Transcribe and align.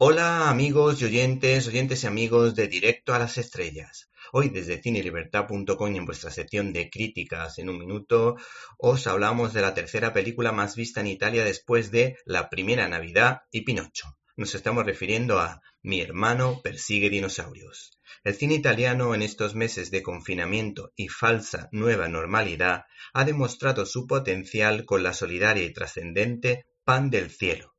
Hola 0.00 0.48
amigos 0.48 1.02
y 1.02 1.06
oyentes, 1.06 1.66
oyentes 1.66 2.04
y 2.04 2.06
amigos 2.06 2.54
de 2.54 2.68
Directo 2.68 3.14
a 3.14 3.18
las 3.18 3.36
Estrellas. 3.36 4.08
Hoy 4.30 4.48
desde 4.48 4.80
cinelibertad.com 4.80 5.96
en 5.96 6.06
vuestra 6.06 6.30
sección 6.30 6.72
de 6.72 6.88
críticas 6.88 7.58
en 7.58 7.68
un 7.68 7.80
minuto 7.80 8.36
os 8.78 9.08
hablamos 9.08 9.52
de 9.54 9.60
la 9.60 9.74
tercera 9.74 10.12
película 10.12 10.52
más 10.52 10.76
vista 10.76 11.00
en 11.00 11.08
Italia 11.08 11.42
después 11.42 11.90
de 11.90 12.16
La 12.24 12.48
Primera 12.48 12.86
Navidad 12.86 13.40
y 13.50 13.62
Pinocho. 13.62 14.16
Nos 14.36 14.54
estamos 14.54 14.86
refiriendo 14.86 15.40
a 15.40 15.62
Mi 15.82 16.00
hermano 16.00 16.60
persigue 16.62 17.10
dinosaurios. 17.10 17.98
El 18.22 18.36
cine 18.36 18.54
italiano 18.54 19.16
en 19.16 19.22
estos 19.22 19.56
meses 19.56 19.90
de 19.90 20.04
confinamiento 20.04 20.92
y 20.94 21.08
falsa 21.08 21.68
nueva 21.72 22.06
normalidad 22.06 22.84
ha 23.14 23.24
demostrado 23.24 23.84
su 23.84 24.06
potencial 24.06 24.84
con 24.84 25.02
la 25.02 25.12
solidaria 25.12 25.64
y 25.64 25.72
trascendente 25.72 26.66
Pan 26.84 27.10
del 27.10 27.30
Cielo 27.30 27.74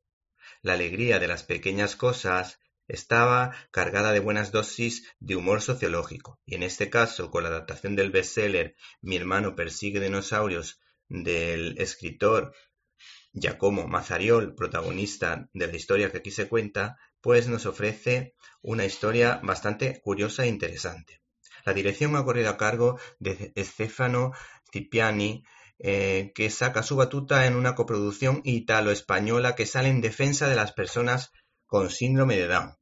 la 0.62 0.74
alegría 0.74 1.20
de 1.20 1.28
las 1.28 1.44
pequeñas 1.44 1.96
cosas 1.96 2.60
estaba 2.88 3.56
cargada 3.72 4.12
de 4.12 4.20
buenas 4.20 4.52
dosis 4.52 5.08
de 5.20 5.36
humor 5.36 5.62
sociológico, 5.62 6.40
y 6.46 6.56
en 6.56 6.64
este 6.64 6.90
caso, 6.90 7.30
con 7.30 7.44
la 7.44 7.50
adaptación 7.50 7.96
del 7.96 8.12
bestseller 8.12 8.76
Mi 9.02 9.16
hermano 9.16 9.56
persigue 9.56 10.00
dinosaurios 10.00 10.80
del 11.08 11.78
escritor 11.78 12.54
Giacomo 13.32 13.88
Mazzariol, 13.88 14.56
protagonista 14.56 15.50
de 15.54 15.68
la 15.68 15.76
historia 15.76 16.12
que 16.12 16.18
aquí 16.18 16.32
se 16.32 16.48
cuenta, 16.48 16.98
pues 17.22 17.48
nos 17.48 17.66
ofrece 17.68 18.36
una 18.62 18.86
historia 18.86 19.40
bastante 19.44 20.02
curiosa 20.02 20.46
e 20.46 20.48
interesante. 20.48 21.22
La 21.66 21.74
dirección 21.74 22.16
ha 22.16 22.26
corrido 22.26 22.50
a 22.50 22.58
cargo 22.58 23.00
de 23.20 23.54
Stefano 23.58 24.32
Cipiani, 24.72 25.44
eh, 25.80 26.32
que 26.36 26.50
saca 26.50 26.84
su 26.84 26.96
batuta 26.96 27.46
en 27.46 27.56
una 27.56 27.74
coproducción 27.74 28.42
italo-española 28.44 29.56
que 29.56 29.66
sale 29.66 29.90
en 29.90 30.02
defensa 30.02 30.48
de 30.48 30.56
las 30.56 30.74
personas 30.74 31.32
con 31.66 31.90
síndrome 31.90 32.36
de 32.38 32.48
Down. 32.48 32.76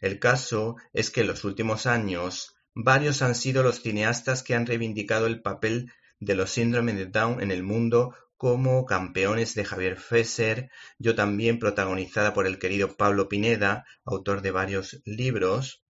El 0.00 0.18
caso 0.18 0.76
es 0.92 1.10
que 1.10 1.20
en 1.22 1.26
los 1.26 1.44
últimos 1.44 1.86
años 1.86 2.56
varios 2.74 3.22
han 3.22 3.34
sido 3.34 3.62
los 3.62 3.82
cineastas 3.82 4.42
que 4.42 4.54
han 4.54 4.66
reivindicado 4.66 5.26
el 5.26 5.42
papel 5.42 5.92
de 6.20 6.34
los 6.34 6.50
síndromes 6.50 6.96
de 6.96 7.06
Down 7.06 7.42
en 7.42 7.50
el 7.50 7.62
mundo 7.62 8.14
como 8.38 8.86
campeones 8.86 9.54
de 9.54 9.64
Javier 9.64 9.98
Fesser, 9.98 10.70
yo 10.98 11.16
también 11.16 11.58
protagonizada 11.58 12.32
por 12.32 12.46
el 12.46 12.60
querido 12.60 12.96
Pablo 12.96 13.28
Pineda, 13.28 13.84
autor 14.04 14.42
de 14.42 14.52
varios 14.52 15.02
libros, 15.04 15.82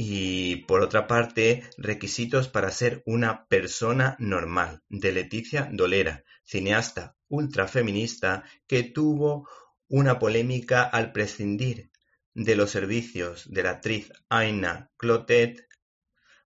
y 0.00 0.64
por 0.66 0.82
otra 0.82 1.08
parte, 1.08 1.68
requisitos 1.76 2.46
para 2.46 2.70
ser 2.70 3.02
una 3.04 3.48
persona 3.48 4.14
normal, 4.20 4.84
de 4.88 5.10
Leticia 5.10 5.68
Dolera, 5.72 6.22
cineasta 6.44 7.16
ultrafeminista 7.26 8.44
que 8.68 8.84
tuvo 8.84 9.48
una 9.88 10.20
polémica 10.20 10.84
al 10.84 11.10
prescindir 11.10 11.90
de 12.32 12.54
los 12.54 12.70
servicios 12.70 13.50
de 13.50 13.64
la 13.64 13.70
actriz 13.70 14.12
Aina 14.28 14.92
Clotet 14.96 15.66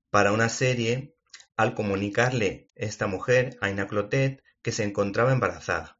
para 0.09 0.33
una 0.33 0.49
serie 0.49 1.15
al 1.55 1.75
comunicarle 1.75 2.71
esta 2.75 3.07
mujer, 3.07 3.59
Aina 3.61 3.87
Clotet, 3.87 4.43
que 4.63 4.73
se 4.73 4.85
encontraba 4.85 5.31
embarazada. 5.31 5.99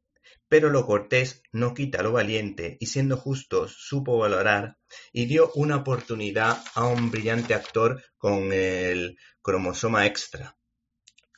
Pero 0.53 0.69
lo 0.69 0.85
cortés 0.85 1.41
no 1.51 1.73
quita 1.73 2.03
lo 2.03 2.11
valiente 2.11 2.77
y 2.79 2.85
siendo 2.85 3.17
justos 3.17 3.75
supo 3.75 4.19
valorar 4.19 4.77
y 5.11 5.25
dio 5.25 5.51
una 5.55 5.77
oportunidad 5.77 6.63
a 6.75 6.85
un 6.85 7.09
brillante 7.09 7.55
actor 7.55 8.03
con 8.19 8.53
el 8.53 9.17
cromosoma 9.41 10.05
extra. 10.05 10.55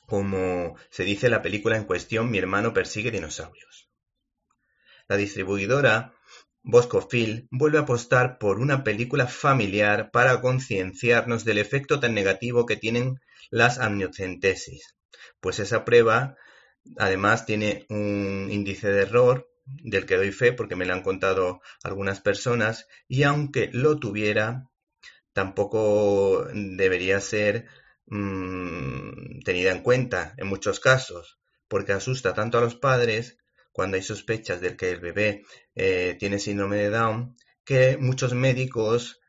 Como 0.06 0.76
se 0.90 1.06
dice 1.06 1.28
en 1.28 1.32
la 1.32 1.42
película 1.42 1.78
en 1.78 1.86
cuestión, 1.86 2.30
mi 2.30 2.40
hermano 2.40 2.74
persigue 2.74 3.10
dinosaurios. 3.10 3.90
La 5.08 5.16
distribuidora 5.16 6.14
Bosco 6.62 7.08
Phil 7.08 7.48
vuelve 7.52 7.78
a 7.78 7.84
apostar 7.84 8.38
por 8.38 8.60
una 8.60 8.84
película 8.84 9.28
familiar 9.28 10.12
para 10.12 10.42
concienciarnos 10.42 11.46
del 11.46 11.60
efecto 11.60 12.02
tan 12.02 12.16
negativo 12.16 12.66
que 12.66 12.76
tienen 12.76 13.22
las 13.50 13.80
amniocentesis, 13.80 14.98
pues 15.40 15.60
esa 15.60 15.86
prueba 15.86 16.36
Además 16.98 17.46
tiene 17.46 17.86
un 17.90 18.48
índice 18.52 18.90
de 18.90 19.02
error 19.04 19.50
del 19.66 20.06
que 20.06 20.18
doy 20.18 20.32
fe 20.32 20.54
porque 20.54 20.76
me 20.76 20.86
lo 20.86 20.94
han 20.94 21.02
contado 21.02 21.62
algunas 21.84 22.22
personas 22.22 22.88
y 23.08 23.24
aunque 23.24 23.70
lo 23.74 23.98
tuviera, 23.98 24.70
tampoco 25.34 26.48
debería 26.54 27.20
ser 27.20 27.66
mm, 28.06 29.40
tenida 29.44 29.72
en 29.72 29.82
cuenta 29.82 30.34
en 30.38 30.48
muchos 30.48 30.80
casos 30.80 31.40
porque 31.68 31.94
asusta 31.94 32.34
tanto 32.34 32.58
a 32.58 32.62
los 32.62 32.76
padres 32.76 33.38
cuando 33.72 33.98
hay 33.98 34.04
sospechas 34.04 34.62
de 34.62 34.78
que 34.78 34.92
el 34.92 35.00
bebé 35.00 35.44
eh, 35.74 36.16
tiene 36.20 36.40
síndrome 36.40 36.78
de 36.78 36.90
Down 36.90 37.36
que 37.66 37.98
muchos 37.98 38.34
médicos 38.34 39.20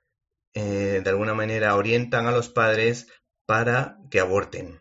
eh, 0.53 1.01
de 1.03 1.11
alguna 1.11 1.35
manera 1.35 1.75
orientan 1.75 2.27
a 2.27 2.33
los 2.33 2.49
padres 2.49 3.09
para 3.47 3.99
que 4.11 4.21
aborten 4.21 4.81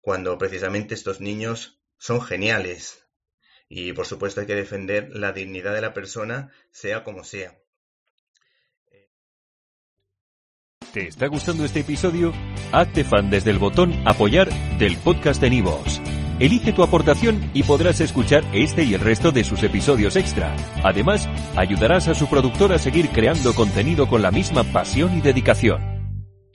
cuando 0.00 0.36
precisamente 0.38 0.94
estos 0.94 1.20
niños 1.20 1.77
son 1.98 2.20
geniales. 2.22 3.04
Y 3.68 3.92
por 3.92 4.06
supuesto 4.06 4.40
hay 4.40 4.46
que 4.46 4.54
defender 4.54 5.10
la 5.10 5.32
dignidad 5.32 5.74
de 5.74 5.82
la 5.82 5.92
persona, 5.92 6.50
sea 6.70 7.04
como 7.04 7.24
sea. 7.24 7.58
¿Te 10.92 11.06
está 11.06 11.26
gustando 11.26 11.66
este 11.66 11.80
episodio? 11.80 12.32
Hazte 12.72 13.04
fan 13.04 13.28
desde 13.28 13.50
el 13.50 13.58
botón 13.58 13.92
apoyar 14.06 14.48
del 14.78 14.96
podcast 14.96 15.40
de 15.40 15.50
Nivos. 15.50 16.00
Elige 16.40 16.72
tu 16.72 16.82
aportación 16.82 17.50
y 17.52 17.64
podrás 17.64 18.00
escuchar 18.00 18.44
este 18.54 18.84
y 18.84 18.94
el 18.94 19.00
resto 19.00 19.30
de 19.30 19.44
sus 19.44 19.62
episodios 19.64 20.16
extra. 20.16 20.56
Además, 20.84 21.28
ayudarás 21.56 22.08
a 22.08 22.14
su 22.14 22.28
productor 22.28 22.72
a 22.72 22.78
seguir 22.78 23.10
creando 23.10 23.54
contenido 23.54 24.08
con 24.08 24.22
la 24.22 24.30
misma 24.30 24.64
pasión 24.64 25.18
y 25.18 25.20
dedicación. 25.20 25.97